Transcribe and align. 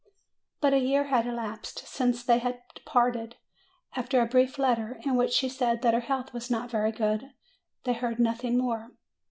But 0.61 0.73
a 0.73 0.79
year 0.79 1.03
had 1.03 1.27
elapsed 1.27 1.85
since 1.85 2.23
they 2.23 2.39
had 2.39 2.63
parted; 2.85 3.35
after 3.95 4.19
a 4.19 4.25
brief 4.25 4.57
letter, 4.57 4.99
in 5.05 5.15
which 5.15 5.31
she 5.31 5.47
said 5.47 5.83
that 5.83 5.93
her 5.93 5.99
health 5.99 6.33
was 6.33 6.49
not 6.49 6.71
very 6.71 6.91
good, 6.91 7.33
they 7.83 7.93
heard 7.93 8.17
nothing 8.17 8.57
more. 8.57 8.93